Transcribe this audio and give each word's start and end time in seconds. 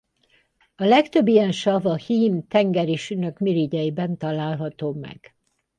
A 0.75 0.83
legtöbb 0.83 1.27
ilyen 1.27 1.51
sav 1.51 1.85
a 1.85 1.95
hím 1.95 2.47
tengerisünök 2.47 3.39
mirigyeiben 3.39 4.17
található 4.17 4.93
meg. 4.93 5.35